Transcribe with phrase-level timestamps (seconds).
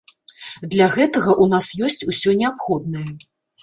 [0.75, 3.09] Для гэтага ў нас ёсць усё неабходнае.